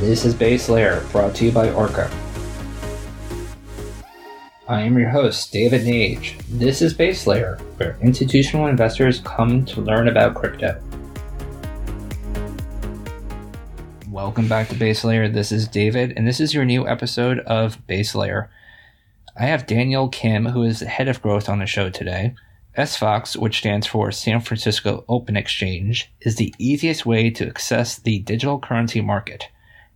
[0.00, 2.10] This is Base Layer, brought to you by Arca.
[4.66, 6.40] I am your host, David Nage.
[6.48, 10.80] This is Base Layer, where institutional investors come to learn about crypto.
[14.08, 15.28] Welcome back to Base Layer.
[15.28, 18.50] This is David, and this is your new episode of Base Layer.
[19.38, 22.34] I have Daniel Kim, who is the head of growth on the show today.
[22.78, 28.20] SFOX, which stands for San Francisco Open Exchange, is the easiest way to access the
[28.20, 29.48] digital currency market.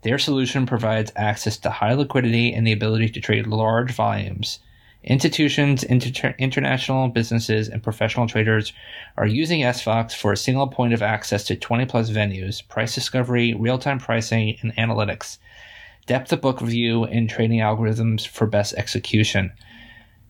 [0.05, 4.59] Their solution provides access to high liquidity and the ability to trade large volumes.
[5.02, 8.75] Institutions, inter- international businesses, and professional traders
[9.16, 13.55] are using SFOX for a single point of access to 20 plus venues, price discovery,
[13.55, 15.38] real time pricing, and analytics,
[16.05, 19.52] depth of book view, and trading algorithms for best execution.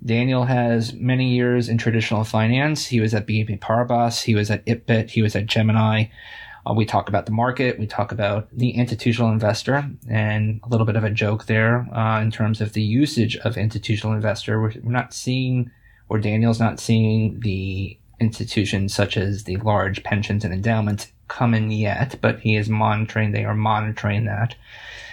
[0.04, 2.86] Daniel has many years in traditional finance.
[2.86, 4.22] He was at BNP Paribas.
[4.22, 5.10] He was at ItBit.
[5.10, 6.04] He was at Gemini.
[6.66, 7.78] Uh, we talk about the market.
[7.78, 12.20] We talk about the institutional investor and a little bit of a joke there uh,
[12.20, 14.60] in terms of the usage of institutional investor.
[14.60, 15.70] We're, we're not seeing,
[16.08, 21.70] or Daniel's not seeing the institutions such as the large pensions and endowments come in
[21.70, 24.54] yet, but he is monitoring, they are monitoring that.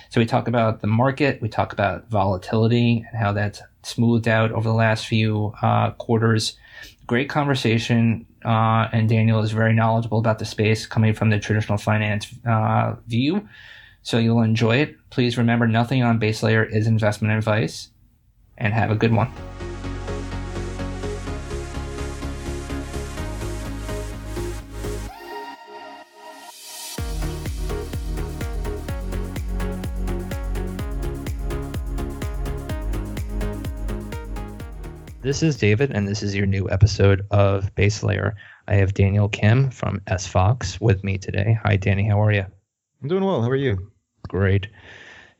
[0.10, 4.52] So we talk about the market, we talk about volatility and how that's smoothed out
[4.52, 6.58] over the last few uh, quarters.
[7.08, 11.78] Great conversation, uh, and Daniel is very knowledgeable about the space coming from the traditional
[11.78, 13.47] finance uh, view.
[14.03, 14.95] So you'll enjoy it.
[15.09, 17.89] Please remember nothing on base layer is investment advice,
[18.58, 19.31] and have a good one.
[35.32, 38.36] This is David, and this is your new episode of Base Layer.
[38.68, 41.58] I have Daniel Kim from SFOX with me today.
[41.64, 42.06] Hi, Danny.
[42.06, 42.46] How are you?
[43.02, 43.42] I'm doing well.
[43.42, 43.94] How are you?
[44.28, 44.68] Great.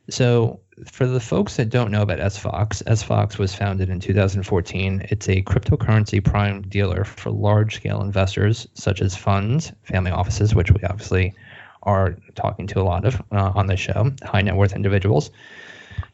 [0.08, 5.08] So, for the folks that don't know about SFOX, SFOX was founded in 2014.
[5.10, 10.70] It's a cryptocurrency prime dealer for large scale investors such as funds, family offices, which
[10.70, 11.34] we obviously
[11.82, 15.30] are talking to a lot of uh, on the show, high net worth individuals,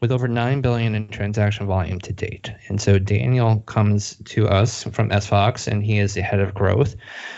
[0.01, 2.51] with over 9 billion in transaction volume to date.
[2.67, 6.95] And so Daniel comes to us from SFOX and he is the head of growth.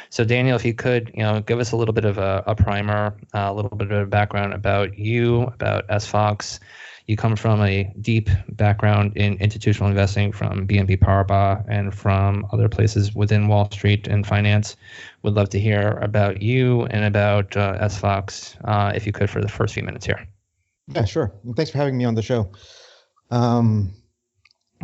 [0.09, 2.55] So Daniel, if you could, you know, give us a little bit of a, a
[2.55, 6.59] primer, uh, a little bit of background about you, about SFOX.
[7.07, 12.69] You come from a deep background in institutional investing from BNP Paribas and from other
[12.69, 14.75] places within Wall Street and finance.
[15.23, 19.41] Would love to hear about you and about uh, SFOX, uh, if you could, for
[19.41, 20.27] the first few minutes here.
[20.87, 21.33] Yeah, sure.
[21.43, 22.51] And thanks for having me on the show.
[23.29, 23.93] Um,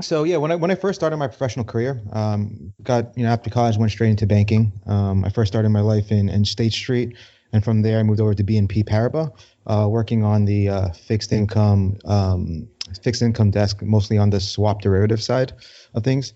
[0.01, 3.29] so yeah, when I when I first started my professional career, um, got you know
[3.29, 4.71] after college went straight into banking.
[4.85, 7.17] Um, I first started my life in in State Street,
[7.51, 9.31] and from there I moved over to BNP Paribas,
[9.65, 12.67] uh, working on the uh, fixed income um,
[13.01, 15.53] fixed income desk, mostly on the swap derivative side
[15.95, 16.33] of things.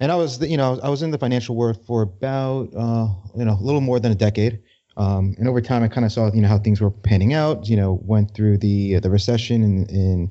[0.00, 3.06] And I was you know I was in the financial world for about uh,
[3.36, 4.60] you know a little more than a decade.
[4.96, 7.68] Um, and over time, I kind of saw, you know, how things were panning out.
[7.68, 10.30] You know, went through the uh, the recession in, in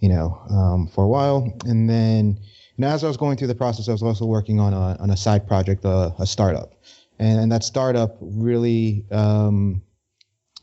[0.00, 2.40] you know, um, for a while, and then,
[2.82, 5.16] as I was going through the process, I was also working on a on a
[5.16, 6.74] side project, uh, a startup,
[7.18, 9.82] and, and that startup really, um,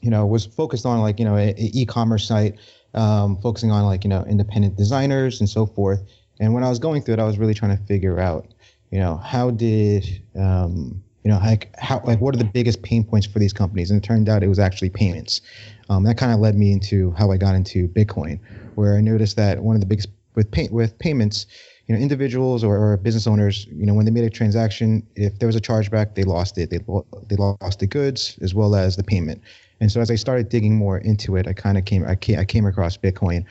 [0.02, 2.56] you know, was focused on like you know, an e-commerce site,
[2.96, 6.02] um, focusing on like you know, independent designers and so forth.
[6.40, 8.47] And when I was going through it, I was really trying to figure out,
[8.91, 13.03] you know, how did um, you know, like how, like what are the biggest pain
[13.03, 13.91] points for these companies?
[13.91, 15.41] And it turned out it was actually payments.
[15.89, 18.39] Um, that kind of led me into how I got into Bitcoin,
[18.75, 21.47] where I noticed that one of the biggest with pay, with payments,
[21.88, 25.39] you know, individuals or, or, business owners, you know, when they made a transaction, if
[25.39, 26.69] there was a chargeback, they lost it.
[26.69, 26.79] They
[27.28, 29.41] they lost the goods as well as the payment.
[29.79, 32.39] And so as I started digging more into it, I kind of came I came
[32.39, 33.45] I came across Bitcoin,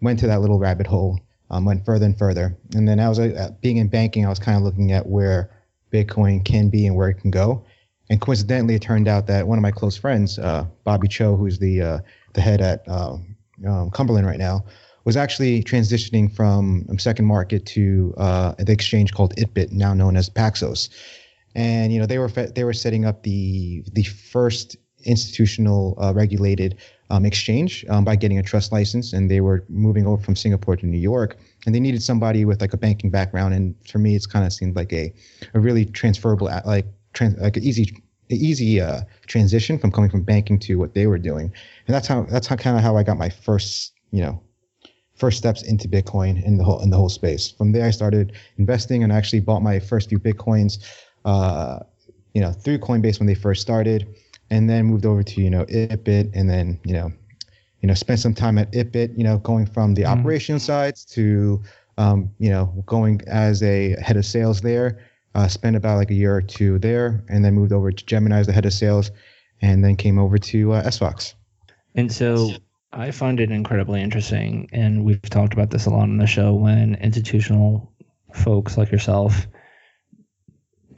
[0.00, 1.18] went to that little rabbit hole,
[1.50, 4.38] um, went further and further, and then I was uh, being in banking, I was
[4.38, 5.50] kind of looking at where
[5.92, 7.64] Bitcoin can be and where it can go.
[8.10, 11.58] And coincidentally, it turned out that one of my close friends, uh, Bobby Cho, who's
[11.58, 11.98] the uh,
[12.32, 13.36] the head at um,
[13.66, 14.64] um, Cumberland right now,
[15.04, 20.16] was actually transitioning from um, Second Market to uh, the exchange called ItBit, now known
[20.16, 20.88] as Paxos.
[21.54, 26.76] And you know they were they were setting up the the first institutional uh, regulated
[27.10, 30.76] um, exchange um, by getting a trust license, and they were moving over from Singapore
[30.76, 33.54] to New York, and they needed somebody with like a banking background.
[33.54, 35.12] And for me, it's kind of seemed like a
[35.54, 40.58] a really transferable, like trans, like an easy easy uh, transition from coming from banking
[40.58, 41.52] to what they were doing.
[41.86, 44.40] And that's how that's how kind of how I got my first you know
[45.16, 47.50] first steps into Bitcoin in the whole in the whole space.
[47.50, 50.78] From there, I started investing and I actually bought my first few Bitcoins.
[51.24, 51.80] Uh,
[52.34, 54.06] you know, through Coinbase when they first started
[54.50, 57.12] and then moved over to you know ItBit, and then you know
[57.80, 60.20] you know, spent some time at ItBit, you know, going from the mm-hmm.
[60.20, 61.62] operation sides to,
[61.96, 65.04] um, you know, going as a head of sales there.
[65.34, 68.38] Uh, spent about like a year or two there, and then moved over to Gemini
[68.38, 69.12] as the head of sales,
[69.60, 71.34] and then came over to uh, SFOX.
[71.94, 72.52] And so
[72.92, 76.54] I find it incredibly interesting, and we've talked about this a lot on the show
[76.54, 77.92] when institutional
[78.32, 79.46] folks like yourself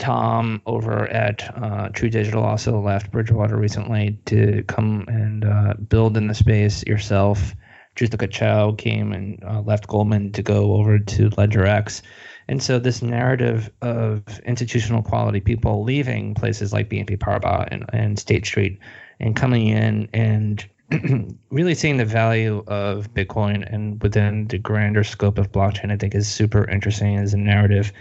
[0.01, 6.17] Tom over at uh, True Digital also left Bridgewater recently to come and uh, build
[6.17, 7.55] in the space yourself.
[7.97, 12.03] Juthica Chou came and uh, left Goldman to go over to LedgerX.
[12.49, 18.19] And so this narrative of institutional quality people leaving places like BNP Paribas and, and
[18.19, 18.79] State Street
[19.21, 20.67] and coming in and
[21.51, 26.15] really seeing the value of Bitcoin and within the grander scope of blockchain, I think
[26.15, 27.93] is super interesting as a narrative.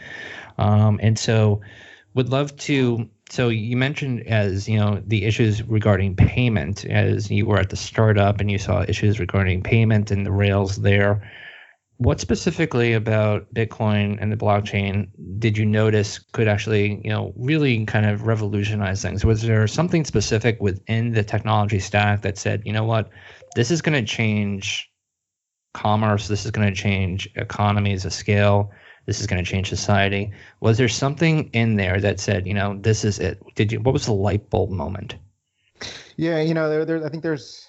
[0.57, 1.61] Um, and so
[2.13, 7.45] would love to so you mentioned as you know the issues regarding payment as you
[7.45, 11.29] were at the startup and you saw issues regarding payment and the rails there.
[11.97, 17.85] What specifically about bitcoin and the blockchain did you notice could actually you know really
[17.85, 19.23] kind of revolutionize things?
[19.23, 23.09] Was there something specific within the technology stack that said you know what?
[23.55, 24.89] This is going to change
[25.73, 26.27] commerce.
[26.27, 28.71] This is going to change economies of scale
[29.05, 30.31] this is going to change society.
[30.59, 33.41] Was there something in there that said, you know, this is it?
[33.55, 33.79] Did you?
[33.79, 35.15] What was the light bulb moment?
[36.17, 37.67] Yeah, you know, there, there I think there's.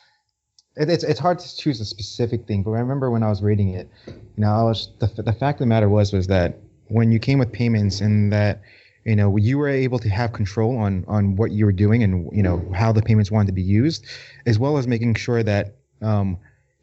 [0.77, 3.43] It, it's it's hard to choose a specific thing, but I remember when I was
[3.43, 6.59] reading it, you know, I was the the fact of the matter was was that
[6.89, 8.61] when you came with payments and that
[9.05, 12.29] you know you were able to have control on on what you were doing and
[12.33, 14.05] you know how the payments wanted to be used
[14.47, 16.37] as well as making sure that um,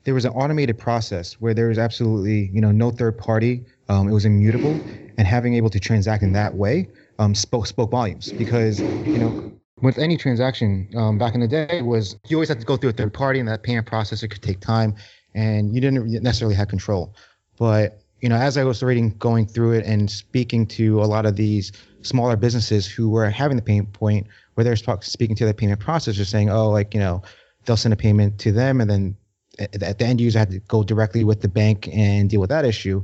[0.03, 4.07] there was an automated process where there was absolutely you know no third party um,
[4.07, 4.79] it was immutable,
[5.17, 6.87] and having able to transact in that way
[7.19, 9.51] um, spoke spoke volumes because you know
[9.81, 12.89] with any transaction um, back in the day was you always had to go through
[12.89, 14.95] a third party and that payment processor could take time
[15.35, 17.13] and you didn't necessarily have control.
[17.59, 21.25] But you know as i was reading going through it and speaking to a lot
[21.25, 25.53] of these smaller businesses who were having the pain point where they're speaking to the
[25.53, 27.21] payment processor saying oh like you know
[27.65, 29.17] they'll send a payment to them and then
[29.59, 32.65] at the end user had to go directly with the bank and deal with that
[32.65, 33.03] issue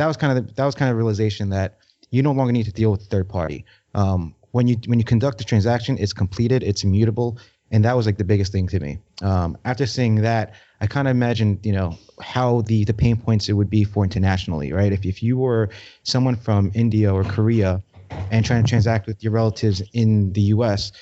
[0.00, 1.78] that was kind of the, that was kind of realization that
[2.10, 3.64] you no longer need to deal with third party.
[3.94, 7.38] Um, when you when you conduct a transaction, it's completed, it's immutable,
[7.70, 8.98] and that was like the biggest thing to me.
[9.22, 13.48] Um, after seeing that, I kind of imagined, you know, how the the pain points
[13.48, 14.92] it would be for internationally, right?
[14.92, 15.68] If if you were
[16.02, 17.82] someone from India or Korea
[18.30, 20.92] and trying to transact with your relatives in the U.S.,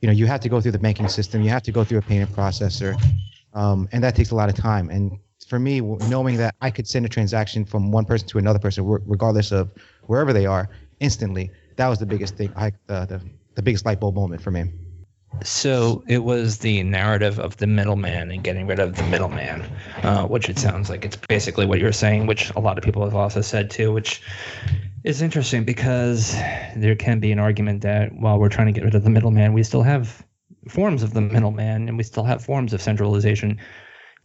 [0.00, 1.98] you know, you have to go through the banking system, you have to go through
[1.98, 2.94] a payment processor,
[3.54, 4.88] um, and that takes a lot of time.
[4.88, 8.58] And for me, knowing that I could send a transaction from one person to another
[8.58, 9.70] person, regardless of
[10.04, 10.68] wherever they are,
[11.00, 12.52] instantly, that was the biggest thing.
[12.56, 13.20] I, uh, the
[13.54, 14.70] the biggest light bulb moment for me.
[15.42, 19.62] So it was the narrative of the middleman and getting rid of the middleman,
[20.02, 23.04] uh, which it sounds like it's basically what you're saying, which a lot of people
[23.04, 24.22] have also said too, which
[25.04, 26.32] is interesting because
[26.76, 29.52] there can be an argument that while we're trying to get rid of the middleman,
[29.52, 30.24] we still have
[30.68, 33.58] forms of the middleman and we still have forms of centralization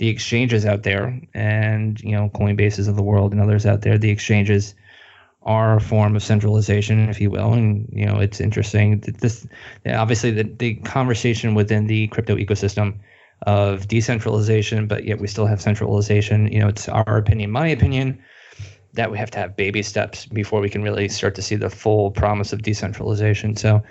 [0.02, 4.00] the exchanges out there and you know coinbases of the world and others out there
[4.00, 4.74] the exchanges
[5.44, 7.54] are a form of centralization if you will.
[7.54, 9.48] And you know it's interesting that this
[9.86, 12.98] obviously the, the conversation within the crypto ecosystem
[13.44, 16.52] of decentralization but yet we still have centralization.
[16.52, 18.24] You know it's our opinion my opinion
[18.94, 21.70] that we have to have baby steps before we can really start to see the
[21.70, 23.56] full promise of decentralization.
[23.56, 23.84] So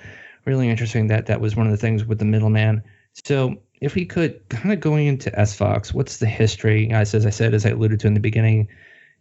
[0.44, 2.82] really interesting that that was one of the things with the middleman.
[3.24, 6.90] So if we could kind of going into SFOX, what's the history?
[6.90, 8.68] As, as I said, as I alluded to in the beginning,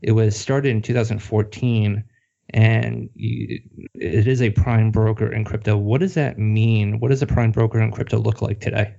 [0.01, 2.03] it was started in 2014
[2.51, 3.59] and you,
[3.93, 5.77] it is a prime broker in crypto.
[5.77, 6.99] What does that mean?
[6.99, 8.95] What does a prime broker in crypto look like today?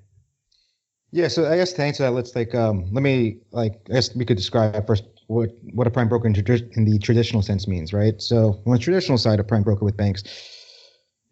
[1.13, 4.15] Yeah, so I guess to answer that, let's like um, let me like I guess
[4.15, 7.93] we could describe first what what a prime broker in, in the traditional sense means,
[7.93, 8.23] right?
[8.23, 10.23] So on the traditional side, a prime broker with banks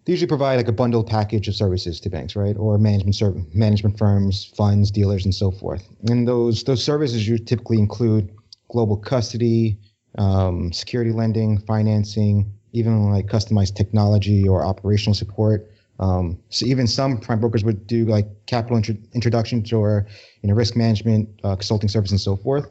[0.09, 2.57] they usually provide like a bundled package of services to banks, right?
[2.57, 5.87] Or management management firms, funds, dealers, and so forth.
[6.09, 8.35] And those those services you typically include
[8.71, 9.79] global custody,
[10.17, 15.71] um, security lending, financing, even like customized technology or operational support.
[16.01, 20.07] Um, so even some prime brokers would do like capital intro- introductions or
[20.41, 22.67] you know risk management, uh, consulting service, and so forth.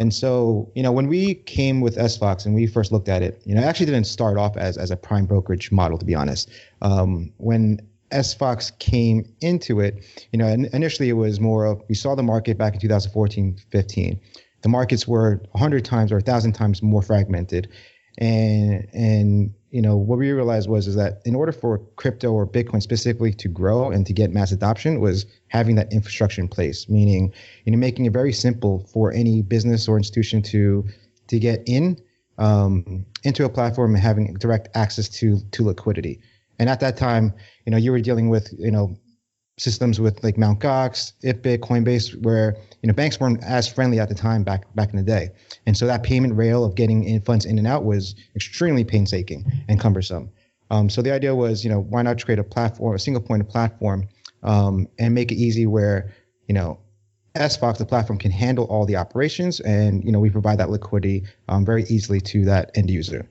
[0.00, 3.42] And so, you know, when we came with SFOX and we first looked at it,
[3.44, 6.14] you know, it actually didn't start off as, as a prime brokerage model, to be
[6.14, 6.50] honest.
[6.80, 10.02] Um, when SFOX came into it,
[10.32, 14.20] you know, initially it was more of, we saw the market back in 2014, 15.
[14.62, 17.68] The markets were 100 times or 1,000 times more fragmented.
[18.16, 22.46] And, and, you know, what we realized was is that in order for crypto or
[22.46, 26.88] Bitcoin specifically to grow and to get mass adoption was having that infrastructure in place,
[26.88, 27.32] meaning,
[27.64, 30.84] you know, making it very simple for any business or institution to
[31.28, 31.96] to get in
[32.38, 36.20] um, into a platform and having direct access to to liquidity.
[36.58, 37.32] And at that time,
[37.64, 38.96] you know, you were dealing with, you know,
[39.60, 40.58] systems with like Mt.
[40.60, 44.90] Gox, ItBit, Coinbase, where you know banks weren't as friendly at the time back back
[44.90, 45.30] in the day,
[45.66, 49.44] and so that payment rail of getting in funds in and out was extremely painstaking
[49.68, 50.30] and cumbersome.
[50.70, 53.42] Um, so the idea was, you know, why not create a platform, a single point
[53.42, 54.08] of platform,
[54.44, 56.14] um, and make it easy where,
[56.46, 56.78] you know,
[57.34, 61.24] SFOX, the platform, can handle all the operations, and you know we provide that liquidity
[61.48, 63.28] um, very easily to that end user.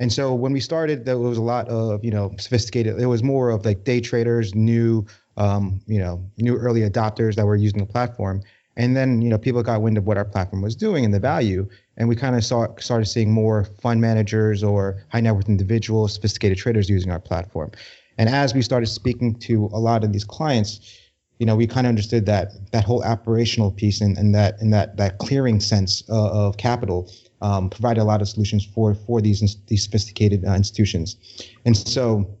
[0.00, 3.00] And so when we started, there was a lot of you know sophisticated.
[3.00, 5.04] It was more of like day traders, new
[5.36, 8.42] um, you know, new early adopters that were using the platform.
[8.76, 11.20] And then, you know, people got wind of what our platform was doing and the
[11.20, 11.68] value.
[11.96, 16.14] And we kind of saw started seeing more fund managers or high net worth individuals,
[16.14, 17.70] sophisticated traders using our platform.
[18.18, 21.00] And as we started speaking to a lot of these clients,
[21.38, 24.72] you know, we kind of understood that that whole operational piece and, and that and
[24.72, 27.10] that that clearing sense uh, of capital
[27.42, 31.16] um, provided a lot of solutions for for these these sophisticated uh, institutions.
[31.64, 32.38] And so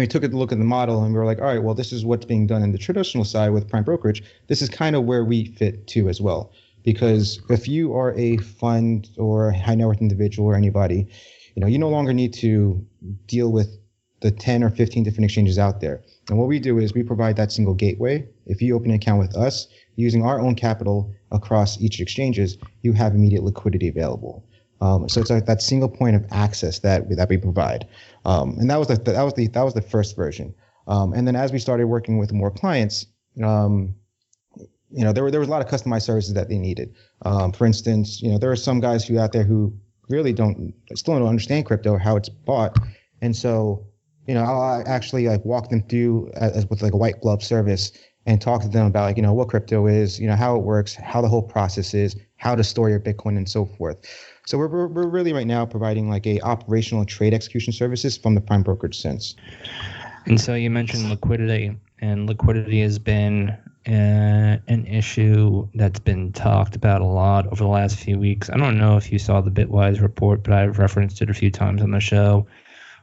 [0.00, 1.92] we took a look at the model and we were like, all right, well, this
[1.92, 4.22] is what's being done in the traditional side with prime brokerage.
[4.48, 6.52] This is kind of where we fit too as well.
[6.82, 11.06] Because if you are a fund or high net worth individual or anybody,
[11.54, 12.84] you know, you no longer need to
[13.26, 13.78] deal with
[14.20, 16.02] the 10 or 15 different exchanges out there.
[16.28, 18.26] And what we do is we provide that single gateway.
[18.46, 22.92] If you open an account with us using our own capital across each exchanges, you
[22.94, 24.44] have immediate liquidity available.
[24.84, 27.88] Um, so it's like that single point of access that that we provide,
[28.26, 30.54] um, and that was the that was the that was the first version.
[30.86, 33.06] Um, and then as we started working with more clients,
[33.42, 33.94] um,
[34.90, 36.94] you know, there were there was a lot of customized services that they needed.
[37.24, 39.74] Um, for instance, you know, there are some guys who out there who
[40.10, 42.78] really don't still don't understand crypto or how it's bought,
[43.22, 43.86] and so
[44.26, 47.92] you know, I'll actually like walk them through as, with like a white glove service
[48.26, 50.62] and talk to them about like you know what crypto is, you know how it
[50.62, 53.96] works, how the whole process is, how to store your Bitcoin, and so forth.
[54.46, 58.34] So we're, we're, we're really right now providing like a operational trade execution services from
[58.34, 59.36] the prime brokerage sense.
[60.26, 66.76] And so you mentioned liquidity, and liquidity has been uh, an issue that's been talked
[66.76, 68.48] about a lot over the last few weeks.
[68.50, 71.50] I don't know if you saw the Bitwise report, but I've referenced it a few
[71.50, 72.46] times on the show.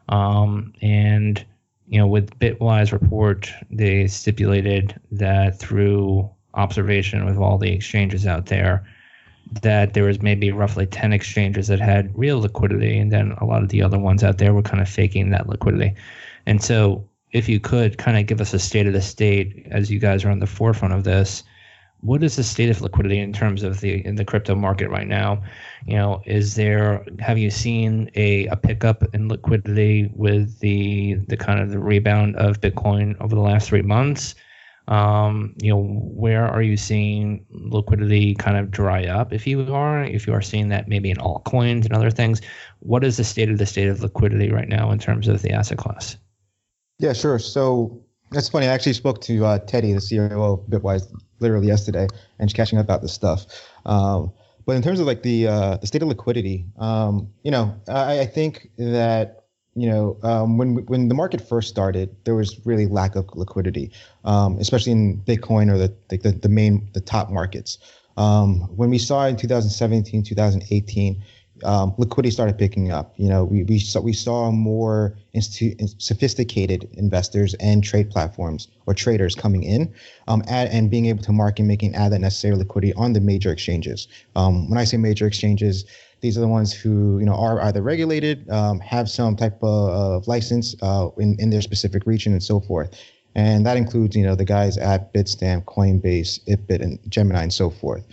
[0.10, 1.44] Um, and
[1.88, 8.48] you know, with Bitwise report, they stipulated that through observation with all the exchanges out
[8.48, 8.86] there,
[9.62, 13.64] that there was maybe roughly 10 exchanges that had real liquidity and then a lot
[13.64, 15.94] of the other ones out there were kind of faking that liquidity.
[16.46, 19.92] And so if you could kind of give us a state of the state as
[19.92, 21.44] you guys are on the forefront of this
[22.02, 25.08] what is the state of liquidity in terms of the in the crypto market right
[25.08, 25.42] now?
[25.86, 31.38] You know is there have you seen a, a pickup in liquidity with the the
[31.38, 34.36] kind of the rebound of bitcoin over the last three months
[34.92, 39.32] um, you know, where are you seeing liquidity kind of dry up?
[39.32, 42.42] If you are, if you are seeing that maybe in altcoins and other things,
[42.80, 45.52] what is the state of the state of liquidity right now in terms of the
[45.52, 46.18] asset class?
[47.00, 47.40] Yeah, sure.
[47.40, 48.68] So that's funny.
[48.68, 51.08] I actually spoke to uh, Teddy, the CEO of Bitwise,
[51.40, 52.08] literally yesterday,
[52.40, 53.46] and just catching up about this stuff.
[53.86, 54.34] Um,
[54.66, 58.20] but in terms of like the uh, the state of liquidity, um, you know, I,
[58.20, 59.41] I think that
[59.76, 63.92] you know, um, when when the market first started, there was really lack of liquidity,
[64.26, 67.78] um, especially in Bitcoin or the, the the main the top markets.
[68.18, 71.24] Um, when we saw in 2017, 2018,
[71.64, 73.14] um, liquidity started picking up.
[73.16, 78.94] You know, we we saw we saw more institu- sophisticated investors and trade platforms or
[78.94, 79.94] traders coming in,
[80.28, 83.52] um, add, and being able to market, making add that necessary liquidity on the major
[83.52, 84.10] exchanges.
[84.36, 85.86] Um, when I say major exchanges
[86.22, 89.90] these are the ones who you know are either regulated, um, have some type of,
[89.90, 93.00] of license uh, in in their specific region, and so forth.
[93.36, 97.70] And that includes you know the guys at Bitstamp, Coinbase, ItBit, and Gemini, and so
[97.70, 98.06] forth.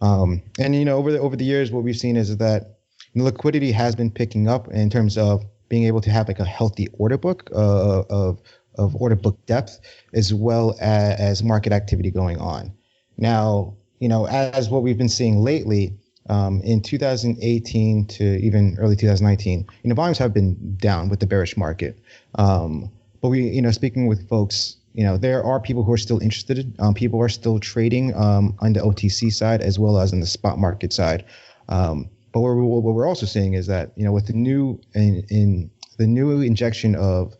[0.00, 2.78] Um, and you know over the over the years, what we've seen is that
[3.14, 6.88] liquidity has been picking up in terms of being able to have like a healthy
[6.98, 8.40] order book uh, of
[8.76, 9.80] of order book depth
[10.14, 12.72] as well as, as market activity going on.
[13.16, 15.96] Now, you know, as what we've been seeing lately,
[16.28, 21.26] um, in 2018 to even early 2019, you know, volumes have been down with the
[21.26, 21.98] bearish market.
[22.36, 22.90] Um,
[23.20, 26.20] but we, you know, speaking with folks, you know, there are people who are still
[26.20, 26.74] interested.
[26.78, 30.26] Um, people are still trading um, on the OTC side as well as in the
[30.26, 31.24] spot market side.
[31.68, 34.80] Um, but what we're, what we're also seeing is that, you know, with the new
[34.94, 37.34] in, in the new injection of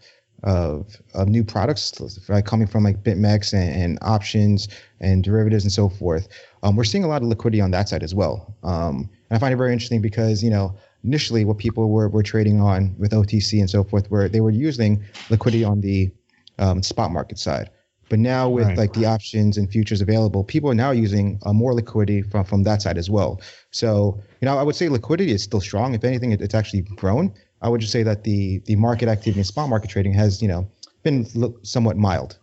[0.45, 4.69] of, of new products right, coming from like BitMEX and, and, options
[5.01, 6.29] and derivatives and so forth.
[6.63, 8.55] Um, we're seeing a lot of liquidity on that side as well.
[8.63, 12.23] Um, and I find it very interesting because, you know, initially what people were, were
[12.23, 16.11] trading on with OTC and so forth, where they were using liquidity on the
[16.59, 17.71] um, spot market side.
[18.11, 18.77] But now with right.
[18.77, 22.63] like the options and futures available, people are now using uh, more liquidity from, from
[22.65, 23.41] that side as well.
[23.71, 25.95] So, you know, I would say liquidity is still strong.
[25.95, 27.33] If anything, it, it's actually grown.
[27.65, 30.49] I would just say that the the market activity in spot market trading has, you
[30.49, 30.69] know,
[31.03, 31.27] been
[31.65, 32.39] somewhat mild.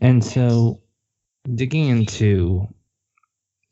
[0.00, 0.82] And so,
[1.54, 2.66] digging into,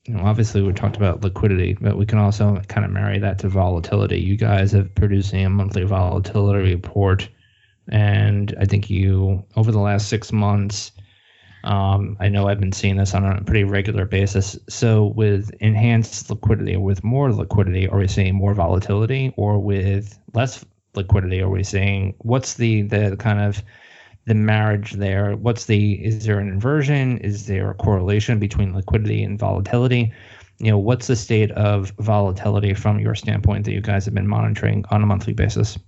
[0.04, 3.40] you know, obviously we talked about liquidity, but we can also kind of marry that
[3.40, 4.21] to volatility.
[4.21, 7.28] You guys have producing a monthly volatility report,
[7.90, 10.92] and I think you over the last six months
[11.64, 14.59] um, I know I've been seeing this on a pretty regular basis.
[14.68, 20.18] So, with enhanced liquidity or with more liquidity, are we seeing more volatility, or with
[20.35, 23.62] less liquidity, are we seeing what's the the kind of
[24.26, 25.37] the marriage there?
[25.37, 27.18] What's the is there an inversion?
[27.18, 30.12] Is there a correlation between liquidity and volatility?
[30.58, 34.28] You know, what's the state of volatility from your standpoint that you guys have been
[34.28, 35.78] monitoring on a monthly basis?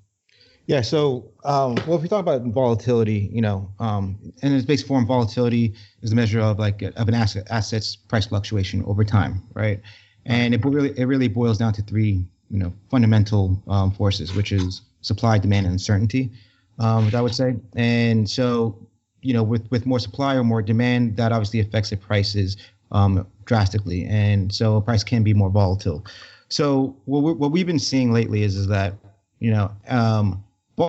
[0.66, 0.80] Yeah.
[0.80, 5.06] So, um, well, if we talk about volatility, you know, um, in its basic form,
[5.06, 9.80] volatility is a measure of like of an asset asset's price fluctuation over time, right?
[10.24, 14.52] And it really it really boils down to three, you know, fundamental um, forces, which
[14.52, 16.30] is supply, demand, and uncertainty.
[16.78, 17.54] Um, I would say.
[17.76, 18.76] And so,
[19.22, 22.56] you know, with with more supply or more demand, that obviously affects the prices
[22.90, 26.04] um, drastically, and so a price can be more volatile.
[26.48, 28.94] So what we what we've been seeing lately is is that
[29.38, 30.44] you know um,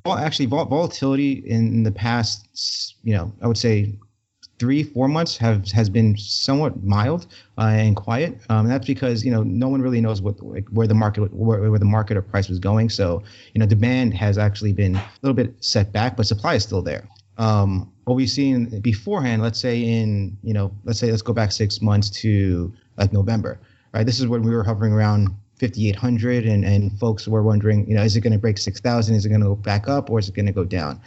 [0.06, 3.98] actually, vol- volatility in the past, you know, I would say
[4.58, 7.26] three, four months have has been somewhat mild
[7.58, 8.38] uh, and quiet.
[8.48, 11.32] Um, and that's because you know no one really knows what like, where the market
[11.32, 12.88] where, where the market or price was going.
[12.88, 13.22] So
[13.54, 16.82] you know demand has actually been a little bit set back, but supply is still
[16.82, 17.08] there.
[17.38, 21.52] Um, what we've seen beforehand, let's say in you know let's say let's go back
[21.52, 23.58] six months to like November,
[23.92, 24.06] right?
[24.06, 28.02] This is when we were hovering around 5800 and, and folks were wondering, you know,
[28.02, 29.14] is it going to break 6000?
[29.14, 31.00] Is it going to go back up or is it going to go down?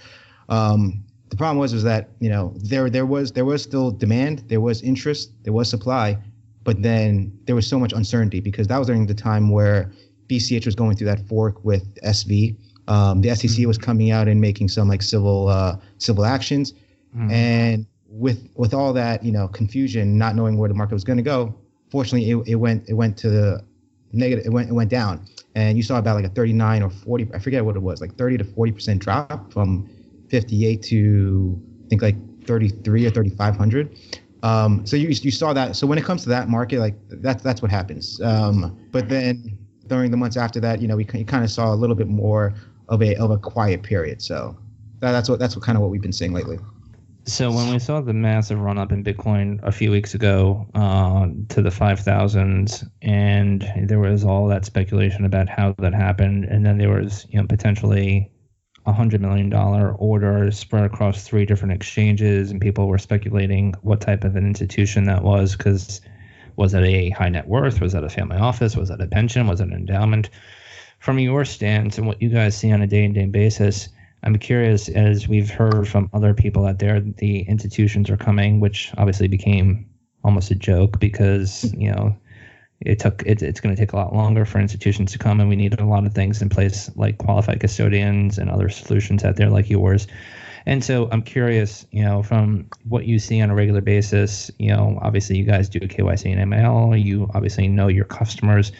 [0.50, 4.40] Um, the problem was was that you know there there was there was still demand,
[4.48, 6.18] there was interest, there was supply,
[6.64, 9.92] but then there was so much uncertainty because that was during the time where
[10.28, 12.56] BCH was going through that fork with SV.
[12.88, 13.68] Um, the SEC mm-hmm.
[13.68, 16.74] was coming out and making some like civil uh, civil actions,
[17.15, 17.30] mm-hmm.
[17.32, 21.18] and with with all that you know confusion, not knowing where the market was going
[21.18, 21.54] to go,
[21.92, 23.63] fortunately it, it went it went to the
[24.12, 24.46] negative.
[24.48, 27.30] It went it went down, and you saw about like a 39 or 40.
[27.36, 29.88] I forget what it was, like 30 to 40 percent drop from
[30.30, 33.98] 58 to I think like 33 or 3500.
[34.42, 35.76] Um, so you you saw that.
[35.76, 38.22] So when it comes to that market, like that's that's what happens.
[38.22, 41.76] Um, but then during the months after that, you know, we kind of saw a
[41.76, 42.54] little bit more
[42.88, 44.22] of a of a quiet period.
[44.22, 44.58] So
[45.00, 46.60] that, that's what that's what kind of what we've been seeing lately.
[47.26, 51.28] So when we saw the massive run up in Bitcoin a few weeks ago uh,
[51.50, 56.65] to the five thousands, and there was all that speculation about how that happened, and
[56.65, 58.32] then there was you know potentially
[58.93, 64.23] hundred million dollar order spread across three different exchanges, and people were speculating what type
[64.23, 66.02] of an institution that was because
[66.56, 69.47] was it a high net worth, was that a family office, was that a pension,
[69.47, 70.30] was it an endowment?
[70.99, 73.89] From your stance and what you guys see on a day to day basis
[74.23, 78.91] I'm curious, as we've heard from other people out there, the institutions are coming, which
[78.97, 79.89] obviously became
[80.23, 82.15] almost a joke because you know
[82.82, 85.50] it took it, it's going to take a lot longer for institutions to come, and
[85.50, 89.36] we need a lot of things in place like qualified custodians and other solutions out
[89.36, 90.08] there like yours.
[90.65, 94.70] And so I'm curious, you know, from what you see on a regular basis, you
[94.70, 98.72] know, obviously you guys do KYC and ML, you obviously know your customers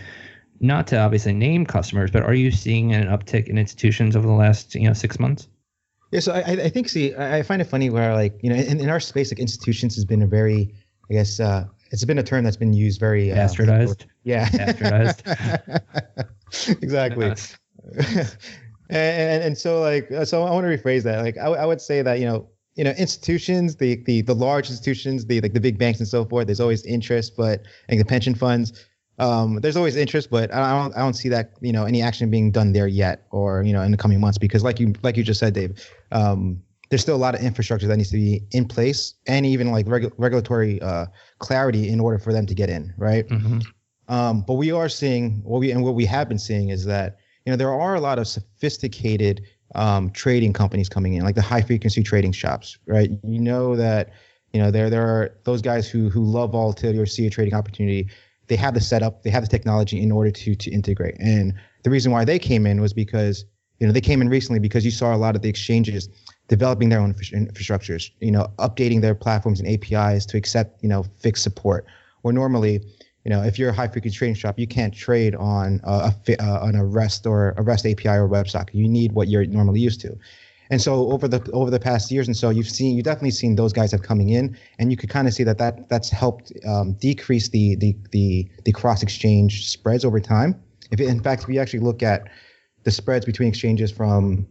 [0.60, 4.34] not to obviously name customers, but are you seeing an uptick in institutions over the
[4.34, 5.48] last you know six months?
[6.12, 8.80] Yeah, so I, I think see I find it funny where like you know in,
[8.80, 10.74] in our space like institutions has been a very
[11.10, 14.06] I guess uh, it's been a term that's been used very uh, bastardized.
[14.24, 15.82] Yeah, bastardized.
[16.84, 17.34] exactly.
[18.90, 21.24] and, and so like so I want to rephrase that.
[21.24, 24.70] Like I, I would say that you know you know institutions the the the large
[24.70, 26.48] institutions the like the big banks and so forth.
[26.48, 28.86] There's always interest, but like the pension funds
[29.20, 32.32] um, there's always interest, but I don't I don't see that you know any action
[32.32, 35.18] being done there yet, or you know in the coming months because like you like
[35.18, 38.44] you just said, Dave, um, there's still a lot of infrastructure that needs to be
[38.52, 41.06] in place and even like regu- regulatory uh,
[41.38, 43.28] clarity in order for them to get in, right?
[43.28, 43.60] Mm-hmm.
[44.08, 47.18] Um, but we are seeing what we and what we have been seeing is that
[47.46, 51.44] you know there are a lot of sophisticated um, trading companies coming in, like the
[51.44, 53.12] high frequency trading shops, right?
[53.24, 54.10] You know that
[54.52, 57.54] you know there there are those guys who who love volatility or see a trading
[57.54, 58.10] opportunity
[58.50, 61.16] they have the setup, they have the technology in order to to integrate.
[61.20, 63.46] And the reason why they came in was because
[63.80, 66.10] you know they came in recently because you saw a lot of the exchanges
[66.50, 71.06] developing their own infrastructures, you know, updating their platforms and APIs to accept, you know,
[71.20, 71.86] FIX support.
[72.24, 72.82] Or normally,
[73.24, 76.44] you know, if you're a high frequency trading shop, you can't trade on a, a
[76.44, 78.74] uh, on a REST or a REST API or WebSocket.
[78.74, 80.18] You need what you're normally used to.
[80.72, 83.56] And so over the over the past years and so you've seen you definitely seen
[83.56, 86.52] those guys have coming in and you could kind of see that that that's helped
[86.68, 90.62] um, decrease the the the the cross exchange spreads over time.
[90.92, 92.28] If it, in fact if actually look at
[92.84, 94.48] the spreads between exchanges from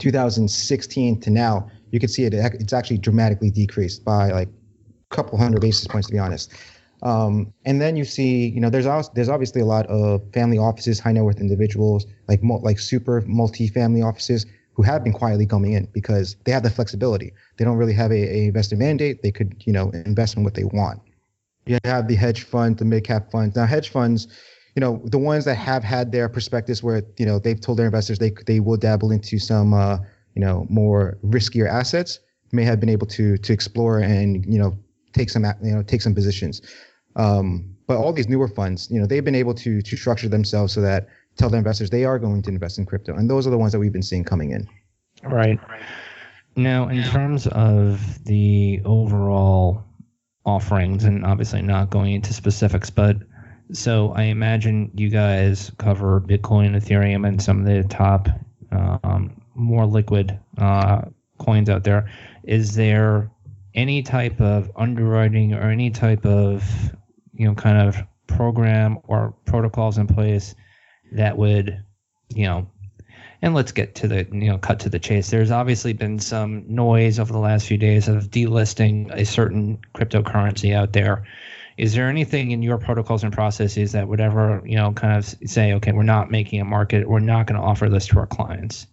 [0.00, 4.48] 2016 to now, you can see it it's actually dramatically decreased by like
[5.10, 6.52] a couple hundred basis points to be honest.
[7.02, 10.58] Um, and then you see, you know, there's also, there's obviously a lot of family
[10.58, 15.72] offices, high net worth individuals, like like super multi-family offices who have been quietly coming
[15.72, 17.32] in because they have the flexibility.
[17.56, 19.22] They don't really have a, a investor mandate.
[19.22, 21.00] They could, you know, invest in what they want.
[21.66, 23.56] You have the hedge fund, the mid cap funds.
[23.56, 24.28] Now, hedge funds,
[24.76, 27.86] you know, the ones that have had their prospectus where, you know, they've told their
[27.86, 29.96] investors they they will dabble into some, uh,
[30.34, 32.20] you know, more riskier assets,
[32.52, 34.78] may have been able to to explore and, you know,
[35.14, 36.60] take some, you know, take some positions.
[37.16, 40.74] Um, but all these newer funds, you know, they've been able to to structure themselves
[40.74, 43.14] so that tell their investors they are going to invest in crypto.
[43.14, 44.68] And those are the ones that we've been seeing coming in.
[45.22, 45.58] Right.
[46.54, 49.84] Now, in terms of the overall
[50.44, 53.16] offerings, and obviously not going into specifics, but
[53.72, 58.28] so I imagine you guys cover Bitcoin, Ethereum, and some of the top
[58.70, 61.02] um, more liquid uh,
[61.38, 62.10] coins out there.
[62.44, 63.30] Is there
[63.74, 66.64] any type of underwriting or any type of
[67.34, 70.54] you know kind of program or protocols in place
[71.12, 71.84] that would,
[72.28, 72.68] you know,
[73.42, 75.30] and let's get to the you know cut to the chase.
[75.30, 80.74] There's obviously been some noise over the last few days of delisting a certain cryptocurrency
[80.74, 81.24] out there.
[81.76, 85.24] Is there anything in your protocols and processes that would ever you know kind of
[85.48, 88.26] say, okay, we're not making a market, we're not going to offer this to our
[88.26, 88.86] clients?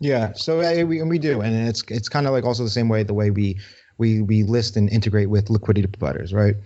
[0.00, 2.88] Yeah, so uh, we we do, and it's it's kind of like also the same
[2.88, 3.58] way the way we
[3.98, 6.56] we we list and integrate with liquidity providers, right?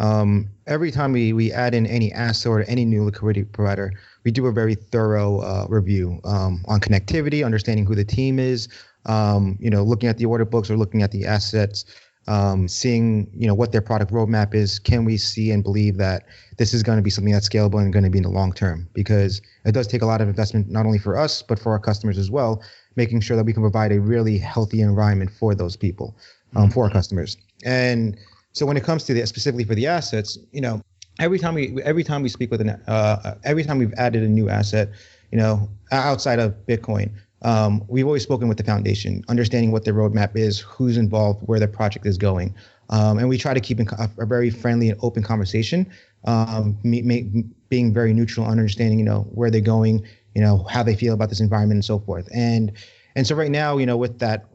[0.00, 3.92] Um, every time we, we add in any asset or any new liquidity provider,
[4.24, 8.68] we do a very thorough uh, review um, on connectivity, understanding who the team is,
[9.06, 11.84] um, you know, looking at the order books or looking at the assets,
[12.28, 14.78] um, seeing you know what their product roadmap is.
[14.78, 16.26] Can we see and believe that
[16.58, 18.52] this is going to be something that's scalable and going to be in the long
[18.52, 18.88] term?
[18.92, 21.78] Because it does take a lot of investment, not only for us but for our
[21.78, 22.62] customers as well,
[22.96, 26.16] making sure that we can provide a really healthy environment for those people,
[26.56, 27.36] um, for our customers.
[27.64, 28.16] And
[28.52, 30.82] so when it comes to the specifically for the assets, you know,
[31.18, 34.28] every time we every time we speak with an uh, every time we've added a
[34.28, 34.90] new asset,
[35.30, 37.10] you know, outside of Bitcoin,
[37.42, 41.58] um, we've always spoken with the foundation, understanding what their roadmap is, who's involved, where
[41.58, 42.54] the project is going,
[42.90, 45.90] um, and we try to keep a, a, very friendly and open conversation,
[46.24, 51.14] um, being very neutral, understanding, you know, where they're going, you know, how they feel
[51.14, 52.72] about this environment and so forth, and
[53.14, 54.46] and so right now, you know, with that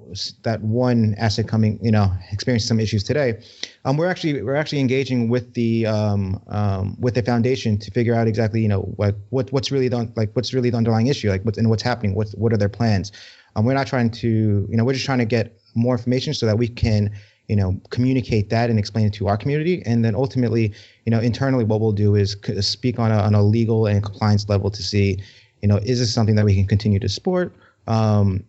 [0.43, 3.39] that one asset coming, you know, experiencing some issues today,
[3.86, 8.15] um, we're actually we're actually engaging with the um, um, with the foundation to figure
[8.15, 11.30] out exactly, you know, what what what's really the like what's really the underlying issue,
[11.30, 13.12] like what's and what's happening, what what are their plans.
[13.56, 16.46] Um, we're not trying to, you know, we're just trying to get more information so
[16.46, 17.12] that we can,
[17.48, 20.74] you know, communicate that and explain it to our community, and then ultimately,
[21.06, 24.50] you know, internally, what we'll do is speak on a on a legal and compliance
[24.50, 25.20] level to see,
[25.62, 27.54] you know, is this something that we can continue to support
[27.88, 28.43] um,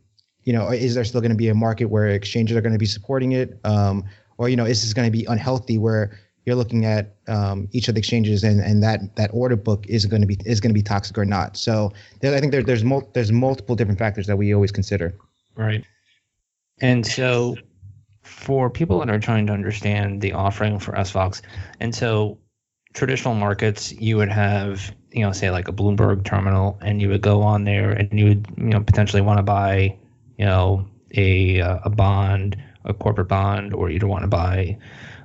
[0.44, 2.78] you know, is there still going to be a market where exchanges are going to
[2.78, 3.58] be supporting it?
[3.64, 4.04] Um,
[4.38, 7.88] or, you know, is this going to be unhealthy where you're looking at um, each
[7.88, 10.70] of the exchanges and, and that, that order book is going to be, is going
[10.70, 11.56] to be toxic or not.
[11.56, 15.14] So there, I think there, there's, mul- there's multiple different factors that we always consider.
[15.54, 15.84] Right.
[16.80, 17.56] And so
[18.22, 21.42] for people that are trying to understand the offering for SFOX,
[21.80, 22.38] and so
[22.94, 27.22] traditional markets, you would have, you know, say like a Bloomberg terminal, and you would
[27.22, 29.96] go on there and you would, you know, potentially want to buy,
[30.36, 34.76] you know, a uh, a bond, a corporate bond, or you'd want to buy,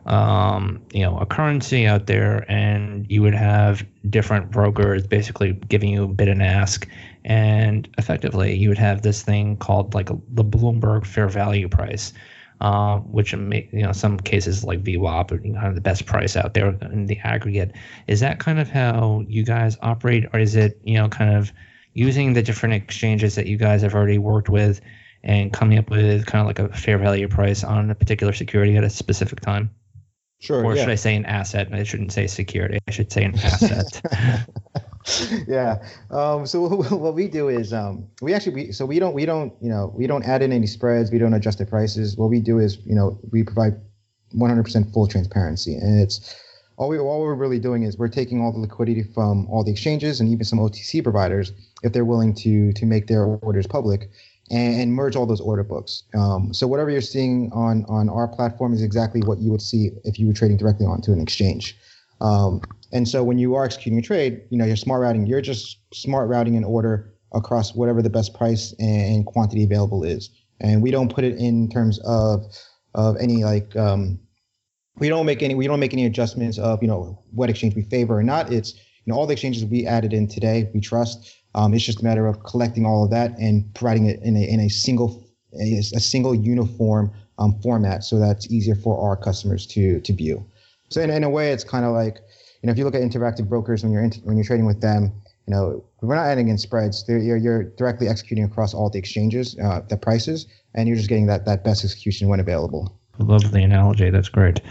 [0.06, 5.90] um, you know, a currency out there, and you would have different brokers basically giving
[5.90, 6.88] you a bid and ask,
[7.26, 12.14] and effectively you would have this thing called like a, the Bloomberg fair value price
[12.64, 16.54] uh, which you know some cases like VWAP are kind of the best price out
[16.54, 17.74] there in the aggregate.
[18.08, 21.52] Is that kind of how you guys operate, or is it you know kind of
[21.94, 24.80] using the different exchanges that you guys have already worked with
[25.26, 28.78] and coming up with kind of like a fair value price on a particular security
[28.78, 29.70] at a specific time?
[30.40, 30.64] Sure.
[30.64, 30.84] Or yeah.
[30.84, 31.68] should I say an asset?
[31.74, 32.80] I shouldn't say security.
[32.88, 34.02] I should say an asset.
[35.48, 35.84] yeah.
[36.12, 39.54] Um, so what we do is um, we actually we, so we don't we don't
[39.62, 41.12] you know we don't add in any spreads.
[41.12, 42.18] We don't adjust the prices.
[42.18, 43.74] What we do is you know we provide
[44.36, 46.36] 100% full transparency, and it's
[46.78, 49.72] all we all we're really doing is we're taking all the liquidity from all the
[49.72, 51.52] exchanges and even some OTC providers
[51.84, 54.10] if they're willing to to make their orders public,
[54.50, 56.04] and, merge all those order books.
[56.16, 59.92] Um, so whatever you're seeing on on our platform is exactly what you would see
[60.04, 61.78] if you were trading directly onto an exchange.
[62.22, 62.62] Um,
[62.94, 65.80] and so when you are executing a trade, you know, you're smart routing, you're just
[65.94, 70.30] smart routing an order across whatever the best price and quantity available is.
[70.62, 72.46] And we don't put it in terms of
[72.94, 74.20] of any like um,
[74.98, 77.82] we don't make any we don't make any adjustments of you know what exchange we
[77.82, 78.54] favor or not.
[78.54, 81.36] It's you know all the exchanges we added in today we trust.
[81.56, 84.44] Um, it's just a matter of collecting all of that and providing it in a
[84.44, 85.28] in a single
[85.60, 90.46] a, a single uniform um, format so that's easier for our customers to to view.
[90.90, 92.20] So in, in a way, it's kind of like
[92.64, 94.80] you know if you look at interactive brokers when you're in, when you're trading with
[94.80, 95.12] them,
[95.48, 97.04] you know we're not adding in spreads.
[97.08, 101.26] You're, you're directly executing across all the exchanges, uh, the prices, and you're just getting
[101.28, 102.98] that that best execution when available.
[103.20, 104.10] I love the analogy.
[104.10, 104.62] That's great.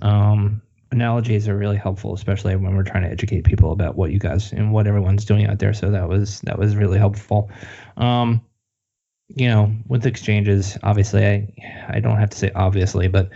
[0.00, 4.18] Um, analogies are really helpful, especially when we're trying to educate people about what you
[4.18, 5.74] guys and what everyone's doing out there.
[5.74, 7.50] So that was that was really helpful.
[7.98, 8.40] Um,
[9.28, 11.52] you know, with exchanges, obviously, I
[11.90, 13.28] I don't have to say obviously, but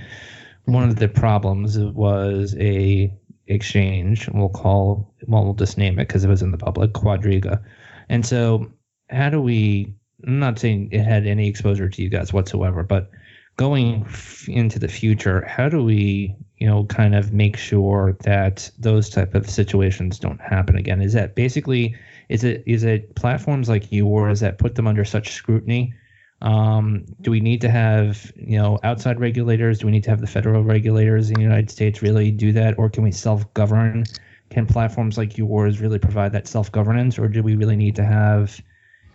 [0.65, 3.13] one of the problems was a
[3.49, 4.29] exchange.
[4.29, 7.63] We'll call well, we'll just name it because it was in the public, Quadriga.
[8.09, 8.71] And so,
[9.11, 9.95] how do we?
[10.27, 13.11] I'm not saying it had any exposure to you guys whatsoever, but
[13.57, 18.71] going f- into the future, how do we, you know, kind of make sure that
[18.79, 21.01] those type of situations don't happen again?
[21.03, 21.95] Is that basically
[22.29, 25.95] is it is it platforms like yours that put them under such scrutiny?
[26.41, 29.81] Um, do we need to have you know outside regulators?
[29.81, 32.79] Do we need to have the federal regulators in the United States really do that,
[32.79, 34.05] or can we self-govern?
[34.51, 38.63] Can platforms like yours really provide that self-governance, or do we really need to have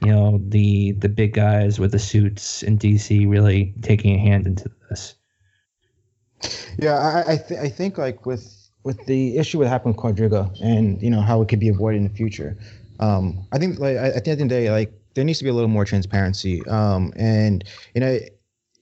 [0.03, 4.45] you know the the big guys with the suits in DC really taking a hand
[4.45, 5.15] into this.
[6.77, 10.51] Yeah, I I, th- I think like with with the issue that happened with Quadriga
[10.61, 12.57] and you know how it could be avoided in the future.
[12.99, 15.49] Um, I think like at the end of the day, like there needs to be
[15.49, 16.65] a little more transparency.
[16.67, 18.19] Um, and you know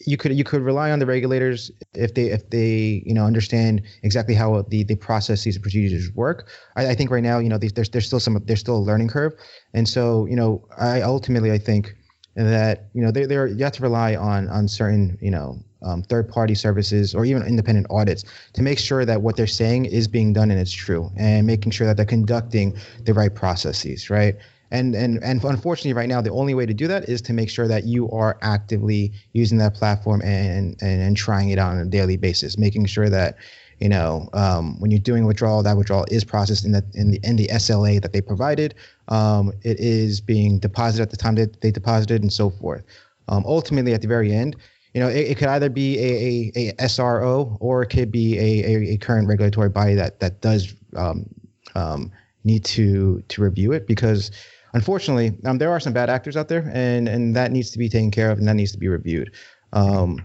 [0.06, 3.82] you could you could rely on the regulators if they if they you know understand
[4.04, 6.50] exactly how the the processes and procedures work.
[6.76, 9.10] I, I think right now you know there's there's still some there's still a learning
[9.10, 9.34] curve,
[9.74, 11.96] and so you know I ultimately I think
[12.36, 16.04] that you know they they you have to rely on on certain you know um,
[16.04, 20.08] third party services or even independent audits to make sure that what they're saying is
[20.08, 24.36] being done and it's true, and making sure that they're conducting the right processes, right?
[24.72, 27.50] And and and unfortunately right now the only way to do that is to make
[27.50, 31.86] sure that you are actively using that platform and and, and trying it on a
[31.86, 33.38] daily basis making sure that
[33.80, 37.20] you know um, when you're doing withdrawal that withdrawal is processed in the in the
[37.24, 38.76] in the SLA that they provided.
[39.08, 42.84] Um, it is being deposited at the time that they deposited and so forth.
[43.28, 44.56] Um, ultimately at the very end
[44.94, 48.38] you know it, it could either be a, a, a SRO or it could be
[48.38, 51.30] a, a, a current regulatory body that that does um,
[51.76, 52.12] um,
[52.44, 54.32] need to to review it because
[54.74, 57.90] unfortunately, um, there are some bad actors out there, and and that needs to be
[57.90, 59.32] taken care of, and that needs to be reviewed.
[59.74, 60.22] Um,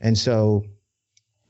[0.00, 0.64] and so,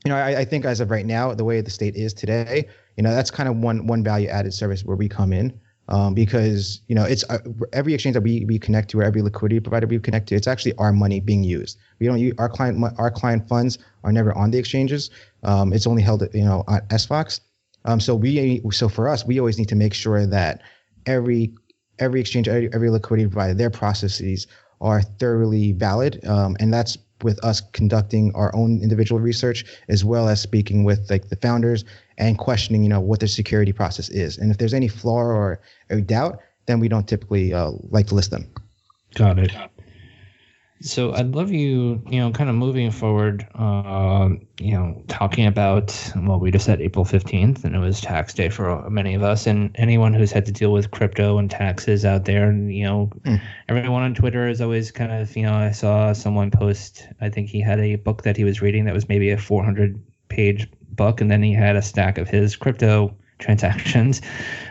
[0.05, 2.67] you know, I, I think as of right now, the way the state is today,
[2.95, 5.59] you know, that's kind of one one value added service where we come in.
[5.89, 7.37] Um, because you know it's uh,
[7.71, 10.45] every exchange that we, we connect to or every liquidity provider we connect to it's
[10.45, 14.37] actually our money being used we don't use our client our client funds are never
[14.37, 15.11] on the exchanges
[15.43, 17.39] um, it's only held you know at SFOX
[17.85, 20.61] um, so we so for us we always need to make sure that
[21.05, 21.53] every
[21.99, 24.47] every exchange, every, every liquidity provider, their processes
[24.81, 30.29] are thoroughly valid, um, and that's with us conducting our own individual research as well
[30.29, 31.83] as speaking with like the founders
[32.19, 35.59] and questioning, you know, what their security process is, and if there's any flaw or
[35.89, 38.47] a doubt, then we don't typically uh, like to list them.
[39.15, 39.51] Got it.
[40.81, 46.11] So I'd love you, you know, kind of moving forward, uh, you know, talking about,
[46.15, 49.47] well, we just had April 15th and it was tax day for many of us
[49.47, 52.49] and anyone who's had to deal with crypto and taxes out there.
[52.49, 53.41] And, you know, mm.
[53.67, 57.49] everyone on Twitter is always kind of, you know, I saw someone post, I think
[57.49, 61.21] he had a book that he was reading that was maybe a 400 page book
[61.21, 64.21] and then he had a stack of his crypto transactions.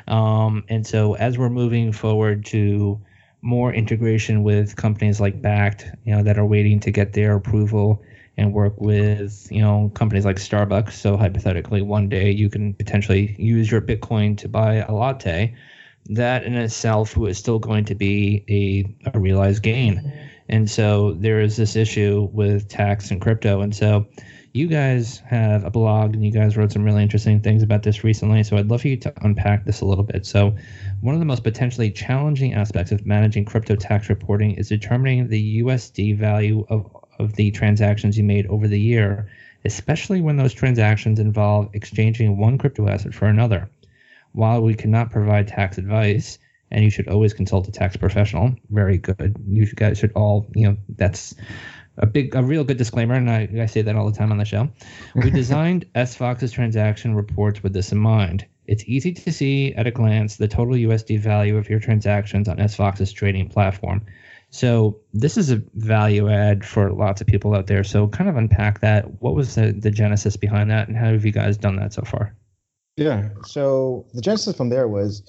[0.06, 3.00] Um, and so as we're moving forward to,
[3.46, 8.02] more integration with companies like Bakkt, you know, that are waiting to get their approval
[8.36, 10.92] and work with, you know, companies like Starbucks.
[10.92, 15.54] So hypothetically, one day you can potentially use your Bitcoin to buy a latte.
[16.06, 20.12] That in itself is still going to be a, a realized gain.
[20.48, 23.60] And so there is this issue with tax and crypto.
[23.60, 24.06] And so
[24.56, 28.02] you guys have a blog and you guys wrote some really interesting things about this
[28.02, 28.42] recently.
[28.42, 30.24] So I'd love for you to unpack this a little bit.
[30.24, 30.56] So,
[31.02, 35.62] one of the most potentially challenging aspects of managing crypto tax reporting is determining the
[35.62, 36.88] USD value of,
[37.18, 39.30] of the transactions you made over the year,
[39.66, 43.68] especially when those transactions involve exchanging one crypto asset for another.
[44.32, 46.38] While we cannot provide tax advice,
[46.70, 48.54] and you should always consult a tax professional.
[48.70, 49.36] Very good.
[49.46, 51.34] You guys should all, you know, that's
[51.98, 54.38] a big, a real good disclaimer, and I, I say that all the time on
[54.38, 54.68] the show.
[55.14, 58.46] We designed SFox's transaction reports with this in mind.
[58.66, 62.56] It's easy to see at a glance the total USD value of your transactions on
[62.56, 64.04] SFox's trading platform.
[64.50, 67.84] So this is a value add for lots of people out there.
[67.84, 69.20] So kind of unpack that.
[69.20, 72.02] What was the, the genesis behind that, and how have you guys done that so
[72.02, 72.34] far?
[72.96, 73.28] Yeah.
[73.44, 75.22] So the genesis from there was,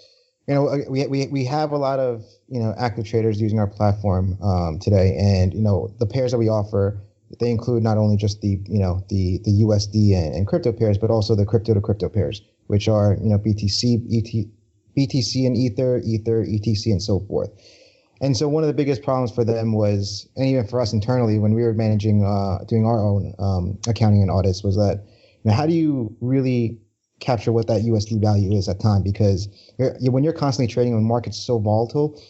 [0.47, 3.67] you know, we we we have a lot of you know active traders using our
[3.67, 7.01] platform um, today, and you know the pairs that we offer
[7.39, 10.97] they include not only just the you know the the USD and, and crypto pairs,
[10.97, 14.47] but also the crypto to crypto pairs, which are you know BTC, ET,
[14.97, 17.49] BTC and Ether, Ether, ETC, and so forth.
[18.19, 21.37] And so one of the biggest problems for them was, and even for us internally,
[21.37, 25.03] when we were managing, uh, doing our own um, accounting and audits, was that,
[25.43, 26.79] you know, how do you really
[27.19, 29.03] capture what that USD value is at time?
[29.03, 32.21] Because you're, when you're constantly trading when market's so volatile,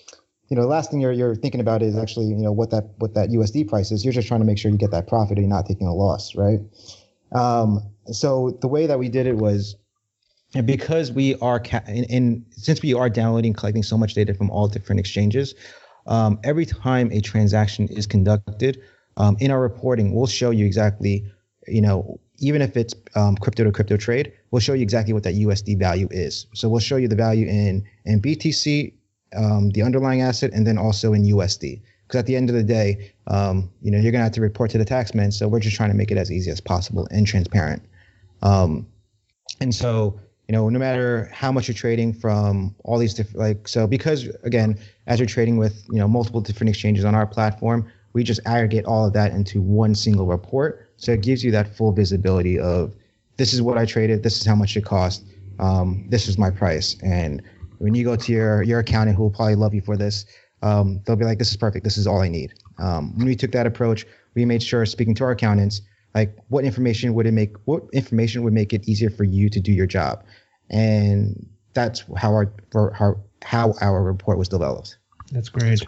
[0.49, 2.85] you know, the last thing you're you're thinking about is actually, you know, what that
[2.97, 4.05] what that USD price is.
[4.05, 5.93] You're just trying to make sure you get that profit and you're not taking a
[5.93, 6.59] loss, right?
[7.33, 9.75] Um, so the way that we did it was
[10.55, 14.49] and because we are ca- and, since we are downloading collecting so much data from
[14.49, 15.55] all different exchanges
[16.07, 18.81] um, every time a transaction is conducted
[19.17, 21.29] um, in our reporting we'll show you exactly
[21.67, 25.23] you know even if it's um, crypto to crypto trade we'll show you exactly what
[25.23, 26.47] that usd value is.
[26.53, 28.93] So we'll show you the value in in btc
[29.35, 32.63] um, the underlying asset and then also in usd because at the end of the
[32.63, 35.75] day um, you know you're to have to report to the taxman so we're just
[35.75, 37.81] trying to make it as easy as possible and transparent.
[38.41, 38.87] Um,
[39.59, 43.67] and so you know, no matter how much you're trading from all these different, like,
[43.67, 47.85] so because again, as you're trading with, you know, multiple different exchanges on our platform,
[48.13, 50.86] we just aggregate all of that into one single report.
[50.97, 52.93] So it gives you that full visibility of
[53.37, 55.23] this is what I traded, this is how much it cost,
[55.59, 56.97] um, this is my price.
[57.03, 57.41] And
[57.77, 60.25] when you go to your, your accountant who will probably love you for this,
[60.63, 61.83] um, they'll be like, this is perfect.
[61.83, 62.55] This is all I need.
[62.79, 65.81] Um, when we took that approach, we made sure speaking to our accountants,
[66.17, 69.59] like what information would it make what information would make it easier for you to
[69.59, 70.23] do your job
[70.69, 72.51] and that's how our
[72.93, 74.97] how, how our report was developed
[75.31, 75.85] that's great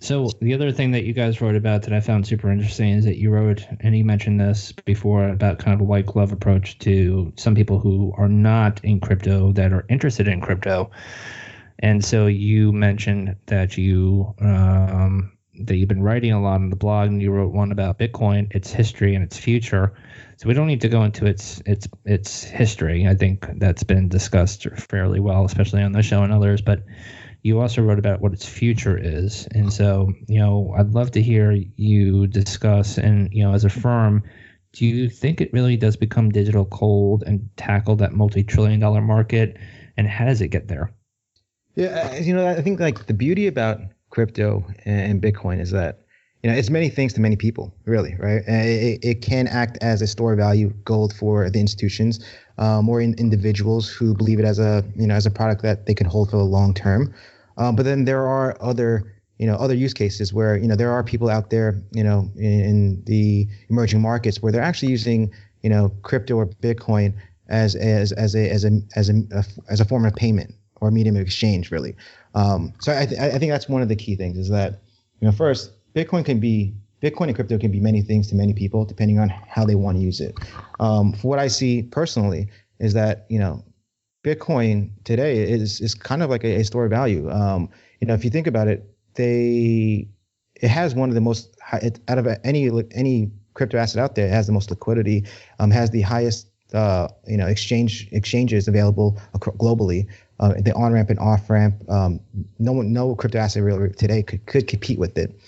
[0.00, 3.04] so the other thing that you guys wrote about that I found super interesting is
[3.04, 6.78] that you wrote, and you mentioned this before about kind of a white glove approach
[6.80, 10.90] to some people who are not in crypto that are interested in crypto.
[11.78, 16.76] And so you mentioned that you um, that you've been writing a lot on the
[16.76, 19.94] blog, and you wrote one about Bitcoin, its history and its future.
[20.36, 23.06] So we don't need to go into its its its history.
[23.06, 26.60] I think that's been discussed fairly well, especially on this show and others.
[26.60, 26.82] But
[27.46, 31.22] you also wrote about what its future is, and so you know I'd love to
[31.22, 32.98] hear you discuss.
[32.98, 34.24] And you know, as a firm,
[34.72, 39.58] do you think it really does become digital gold and tackle that multi-trillion dollar market?
[39.96, 40.92] And how does it get there?
[41.76, 43.80] Yeah, you know, I think like the beauty about
[44.10, 46.00] crypto and Bitcoin is that
[46.42, 48.42] you know it's many things to many people, really, right?
[48.48, 52.18] It, it can act as a store of value gold for the institutions
[52.58, 55.86] um, or in individuals who believe it as a you know as a product that
[55.86, 57.14] they can hold for the long term.
[57.56, 60.90] Um, but then there are other you know other use cases where you know there
[60.90, 65.30] are people out there you know in, in the emerging markets where they're actually using
[65.62, 67.14] you know crypto or Bitcoin
[67.48, 71.16] as as as a as a as a, as a form of payment or medium
[71.16, 71.96] of exchange, really.
[72.34, 74.80] Um, so I, th- I think that's one of the key things is that,
[75.20, 78.52] you know, first, Bitcoin can be Bitcoin and crypto can be many things to many
[78.52, 80.34] people depending on how they want to use it.
[80.80, 83.64] Um, for what I see personally is that you know,
[84.26, 87.30] Bitcoin today is is kind of like a, a store of value.
[87.30, 87.68] Um,
[88.00, 88.84] you know, if you think about it,
[89.14, 90.08] they
[90.56, 94.26] it has one of the most out of any any crypto asset out there.
[94.26, 95.24] It has the most liquidity,
[95.60, 100.08] um, has the highest uh, you know exchange exchanges available globally
[100.40, 101.88] uh, the on ramp and off ramp.
[101.88, 102.18] Um,
[102.58, 105.38] no one, no crypto asset really today could, could compete with it.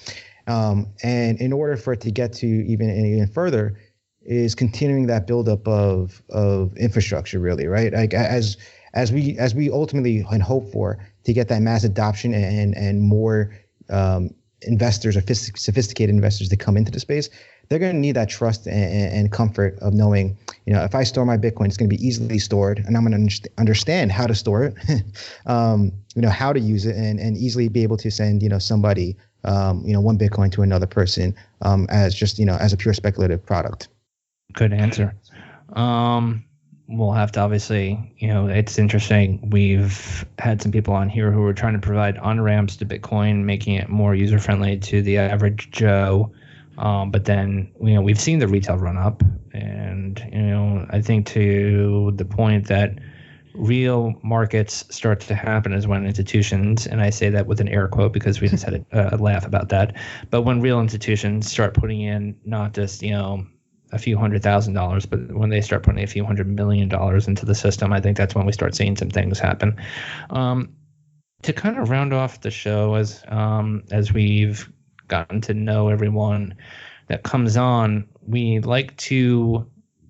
[0.46, 3.76] Um, and in order for it to get to even even further,
[4.28, 7.92] is continuing that buildup of of infrastructure, really, right?
[7.92, 8.58] Like as
[8.94, 13.00] as we as we ultimately and hope for to get that mass adoption and and
[13.00, 13.54] more
[13.88, 14.30] um,
[14.62, 17.30] investors or sophisticated investors to come into the space,
[17.68, 20.36] they're going to need that trust and, and, comfort of knowing,
[20.66, 23.06] you know, if I store my Bitcoin, it's going to be easily stored, and I'm
[23.06, 24.74] going to understand how to store it,
[25.46, 28.48] um, you know, how to use it, and and easily be able to send, you
[28.48, 32.56] know, somebody, um, you know, one Bitcoin to another person um, as just, you know,
[32.56, 33.88] as a pure speculative product.
[34.54, 35.14] Good answer.
[35.72, 36.44] Um,
[36.88, 39.50] we'll have to obviously, you know, it's interesting.
[39.50, 43.44] We've had some people on here who are trying to provide on ramps to Bitcoin,
[43.44, 46.32] making it more user friendly to the average Joe.
[46.78, 49.22] Um, but then, you know, we've seen the retail run up,
[49.52, 52.98] and you know, I think to the point that
[53.54, 57.88] real markets start to happen is when institutions, and I say that with an air
[57.88, 59.96] quote because we just had a, a laugh about that,
[60.30, 63.44] but when real institutions start putting in not just you know
[63.92, 67.28] a few hundred thousand dollars, but when they start putting a few hundred million dollars
[67.28, 69.80] into the system, I think that's when we start seeing some things happen.
[70.30, 70.74] Um,
[71.42, 74.70] to kind of round off the show, as um, as we've
[75.06, 76.56] gotten to know everyone
[77.06, 79.66] that comes on, we like to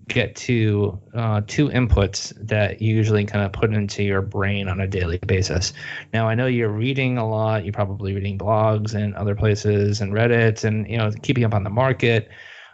[0.08, 4.80] get to uh, two inputs that you usually kind of put into your brain on
[4.80, 5.74] a daily basis.
[6.12, 7.64] Now, I know you're reading a lot.
[7.64, 11.62] You're probably reading blogs and other places and Reddit and, you know, keeping up on
[11.62, 12.30] the market,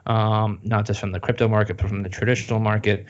[0.07, 3.07] um, not just from the crypto market, but from the traditional market.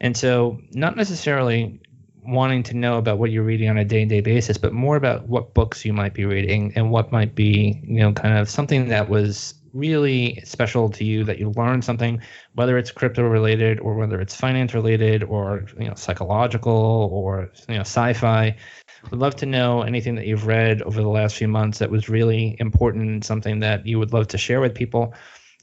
[0.00, 1.80] And so, not necessarily
[2.22, 5.54] wanting to know about what you're reading on a day-to-day basis, but more about what
[5.54, 9.08] books you might be reading and what might be, you know, kind of something that
[9.08, 12.20] was really special to you that you learned something,
[12.54, 17.74] whether it's crypto related or whether it's finance related or you know psychological or you
[17.74, 18.56] know sci-fi.
[19.10, 22.08] Would love to know anything that you've read over the last few months that was
[22.08, 25.14] really important, something that you would love to share with people.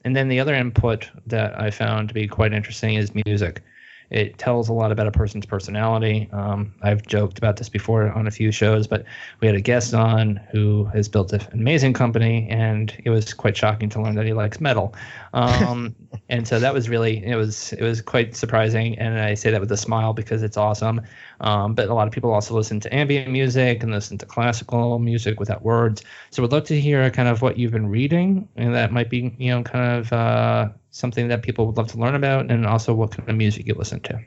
[0.07, 3.61] And then the other input that I found to be quite interesting is music.
[4.09, 6.29] It tells a lot about a person's personality.
[6.31, 9.03] Um, I've joked about this before on a few shows, but
[9.41, 13.57] we had a guest on who has built an amazing company, and it was quite
[13.57, 14.95] shocking to learn that he likes metal.
[15.33, 15.93] Um,
[16.29, 19.59] and so that was really it was it was quite surprising, and I say that
[19.59, 21.01] with a smile because it's awesome.
[21.41, 24.99] Um, but a lot of people also listen to ambient music and listen to classical
[24.99, 26.01] music without words.
[26.31, 29.35] So we'd love to hear kind of what you've been reading, and that might be
[29.37, 32.93] you know kind of uh, something that people would love to learn about, and also
[32.93, 34.19] what kind of music you listen to.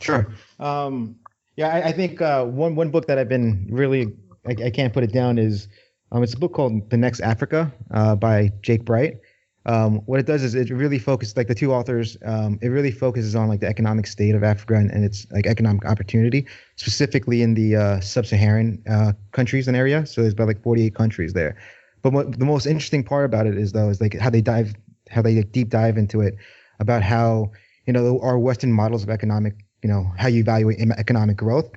[0.00, 0.32] Sure.
[0.60, 1.16] Um,
[1.56, 4.14] yeah, I, I think uh, one one book that I've been really
[4.46, 5.68] I, I can't put it down is
[6.12, 9.18] um, it's a book called The Next Africa uh, by Jake Bright.
[9.66, 12.90] Um, what it does is it really focuses like the two authors um, it really
[12.90, 16.46] focuses on like the economic state of africa and, and its like economic opportunity
[16.76, 21.34] specifically in the uh, sub-saharan uh, countries and area so there's about like 48 countries
[21.34, 21.54] there
[22.00, 24.74] but what the most interesting part about it is though is like how they dive
[25.10, 26.34] how they deep dive into it
[26.80, 27.50] about how
[27.86, 31.70] you know our western models of economic you know how you evaluate economic growth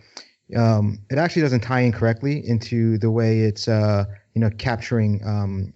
[0.55, 5.21] um, it actually doesn't tie in correctly into the way it's uh, you know capturing
[5.25, 5.73] um,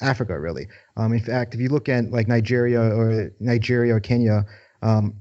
[0.00, 0.68] Africa, really.
[0.96, 4.44] Um, in fact, if you look at like Nigeria or Nigeria or Kenya,
[4.82, 5.14] um,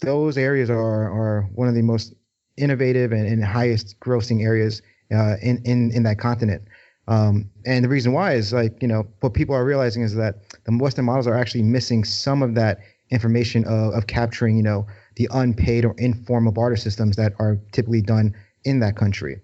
[0.00, 2.14] those areas are are one of the most
[2.56, 6.62] innovative and, and highest grossing areas uh, in in in that continent.
[7.10, 10.36] Um, and the reason why is like you know what people are realizing is that
[10.64, 12.78] the Western models are actually missing some of that
[13.10, 14.86] information of, of capturing you know
[15.16, 18.34] the unpaid or informal barter systems that are typically done
[18.64, 19.40] in that country.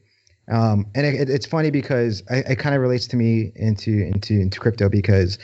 [0.49, 4.35] Um, and it, it's funny because I, it kind of relates to me into into
[4.35, 5.37] into crypto because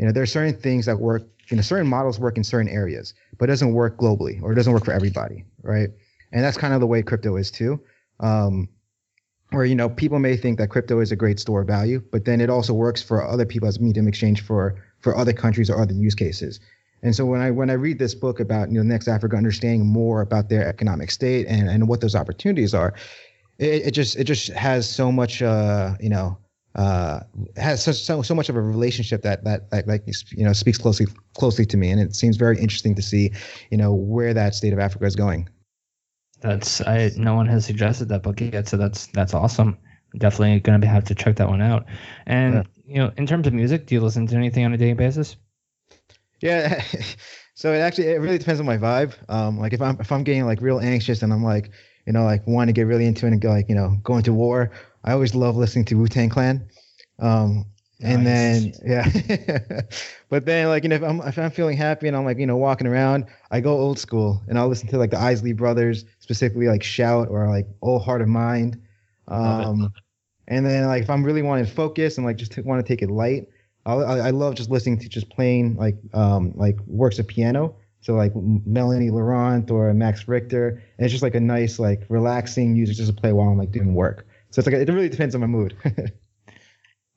[0.00, 2.68] you know there are certain things that work you know certain models work in certain
[2.68, 5.90] areas but it doesn't work globally or it doesn't work for everybody right
[6.32, 7.80] and that's kind of the way crypto is too
[8.20, 8.68] um,
[9.50, 12.24] where you know people may think that crypto is a great store of value but
[12.24, 15.80] then it also works for other people as medium exchange for for other countries or
[15.80, 16.60] other use cases.
[17.02, 19.86] And so when I when I read this book about you know next Africa understanding
[19.86, 22.94] more about their economic state and, and what those opportunities are,
[23.58, 26.36] it, it just it just has so much uh you know
[26.74, 27.20] uh
[27.56, 30.76] has so, so so much of a relationship that that that like you know speaks
[30.76, 31.90] closely closely to me.
[31.90, 33.32] And it seems very interesting to see
[33.70, 35.48] you know where that state of africa is going
[36.40, 39.76] that's i no one has suggested that book yet so that's that's awesome
[40.18, 41.86] definitely gonna have to check that one out
[42.26, 42.62] and yeah.
[42.84, 45.36] you know in terms of music do you listen to anything on a daily basis
[46.40, 46.82] yeah
[47.54, 50.24] so it actually it really depends on my vibe um like if i'm if i'm
[50.24, 51.70] getting like real anxious and i'm like
[52.06, 54.22] you know, like want to get really into it and go like, you know, going
[54.24, 54.70] to war.
[55.04, 56.68] I always love listening to Wu Tang Clan.
[57.18, 57.66] Um,
[58.02, 58.78] and nice.
[58.78, 59.80] then yeah,
[60.28, 62.46] but then like you know if I'm if I'm feeling happy and I'm like you
[62.46, 66.04] know walking around, I go old school and I'll listen to like the Isley Brothers,
[66.18, 68.80] specifically like Shout or like Old Heart of Mine.
[69.28, 69.92] Um,
[70.48, 73.02] and then like if I'm really wanting to focus and like just want to take
[73.02, 73.48] it light,
[73.86, 77.76] I'll, I, I love just listening to just playing like um like works of piano.
[78.02, 82.72] So like Melanie Laurent or Max Richter, and it's just like a nice like relaxing
[82.72, 84.26] music just to play while I'm like doing work.
[84.50, 85.76] So it's like it really depends on my mood.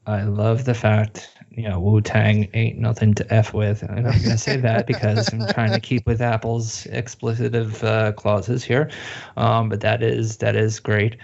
[0.05, 4.03] I love the fact you know Wu Tang ain't nothing to f with, and I'm
[4.03, 8.89] not gonna say that because I'm trying to keep with Apple's explicitive uh, clauses here,
[9.37, 11.17] um, but that is that is great.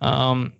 [0.00, 0.54] Um,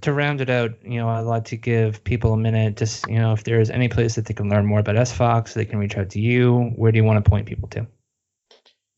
[0.00, 2.76] to round it out, you know, I'd like to give people a minute.
[2.76, 5.54] Just you know, if there is any place that they can learn more about SFox,
[5.54, 6.72] they can reach out to you.
[6.76, 7.86] Where do you want to point people to?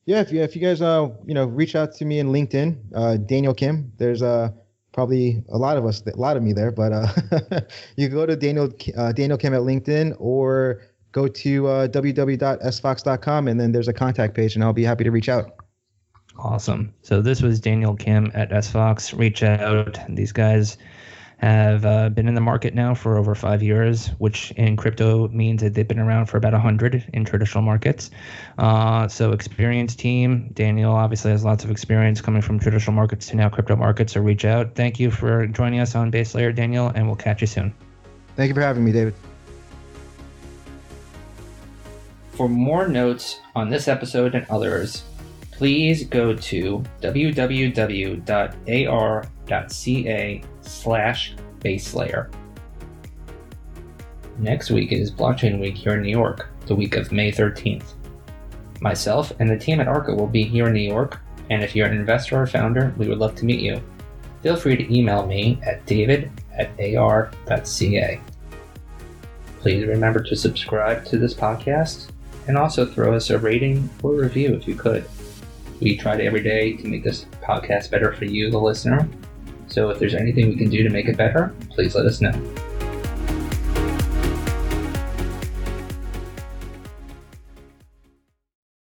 [0.05, 2.79] Yeah, if you if you guys uh you know reach out to me in LinkedIn,
[2.95, 3.93] uh, Daniel Kim.
[3.97, 4.51] There's uh
[4.93, 7.61] probably a lot of us, a lot of me there, but uh,
[7.97, 10.83] you go to Daniel uh, Daniel Kim at LinkedIn or
[11.13, 15.11] go to uh, www.sfox.com and then there's a contact page and I'll be happy to
[15.11, 15.57] reach out.
[16.39, 16.95] Awesome.
[17.03, 19.19] So this was Daniel Kim at SFox.
[19.19, 19.99] Reach out.
[20.09, 20.79] These guys
[21.41, 25.63] have uh, been in the market now for over five years, which in crypto means
[25.63, 28.11] that they've been around for about 100 in traditional markets.
[28.59, 30.51] Uh, so, experienced team.
[30.53, 34.13] Daniel obviously has lots of experience coming from traditional markets to now crypto markets.
[34.13, 34.75] So, reach out.
[34.75, 37.73] Thank you for joining us on Base Layer, Daniel, and we'll catch you soon.
[38.37, 39.15] Thank you for having me, David.
[42.33, 45.05] For more notes on this episode and others,
[45.53, 47.33] please go to www.ar.ca
[50.71, 52.31] slash base layer.
[54.39, 57.93] Next week is Blockchain Week here in New York, the week of May 13th.
[58.81, 61.87] Myself and the team at ARCA will be here in New York, and if you're
[61.87, 63.83] an investor or founder, we would love to meet you.
[64.43, 68.21] Feel free to email me at david at ar.ca.
[69.61, 72.11] Please remember to subscribe to this podcast
[72.49, 75.05] and also throw us a rating or review if you could.
[75.81, 79.07] We try to every day to make this podcast better for you, the listener.
[79.71, 82.33] So if there's anything we can do to make it better, please let us know.